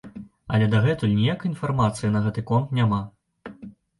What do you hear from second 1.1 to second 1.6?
ніякай